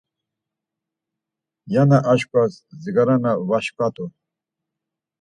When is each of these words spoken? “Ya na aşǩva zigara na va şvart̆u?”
“Ya 1.73 1.83
na 1.89 1.97
aşǩva 2.11 2.43
zigara 2.81 3.15
na 3.23 3.31
va 3.47 3.57
şvart̆u?” 3.65 4.05